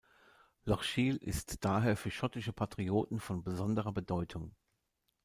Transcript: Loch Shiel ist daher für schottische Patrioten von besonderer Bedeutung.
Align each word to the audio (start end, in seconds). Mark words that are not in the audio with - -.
Loch 0.65 0.81
Shiel 0.81 1.17
ist 1.17 1.63
daher 1.63 1.95
für 1.95 2.09
schottische 2.09 2.53
Patrioten 2.53 3.19
von 3.19 3.43
besonderer 3.43 3.91
Bedeutung. 3.91 4.55